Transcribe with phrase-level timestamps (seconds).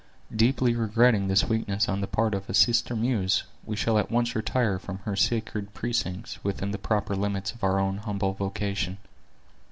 [0.35, 4.35] Deeply regretting this weakness on the part of a sister muse, we shall at once
[4.35, 8.97] retire from her sacred precincts, within the proper limits of our own humble vocation.